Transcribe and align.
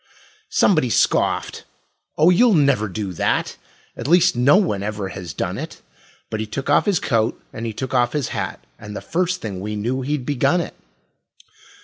Somebody 0.49 0.89
scoffed: 0.89 1.63
"Oh, 2.17 2.31
you'll 2.31 2.55
never 2.55 2.87
do 2.87 3.13
that; 3.13 3.55
At 3.95 4.07
least 4.07 4.35
no 4.35 4.57
one 4.57 4.81
ever 4.81 5.09
has 5.09 5.31
done 5.31 5.59
it"; 5.59 5.79
But 6.31 6.39
he 6.39 6.47
took 6.47 6.71
off 6.71 6.87
his 6.87 6.99
coat 6.99 7.39
and 7.53 7.67
he 7.67 7.73
took 7.73 7.93
off 7.93 8.13
his 8.13 8.29
hat, 8.29 8.65
And 8.79 8.95
the 8.95 9.01
first 9.01 9.41
thing 9.41 9.59
we 9.59 9.75
knew 9.75 10.01
he'd 10.01 10.25
begun 10.25 10.59
it. 10.59 10.73